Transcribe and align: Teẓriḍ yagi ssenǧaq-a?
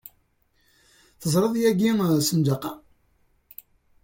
Teẓriḍ 1.19 1.53
yagi 1.61 1.89
ssenǧaq-a? 2.21 2.71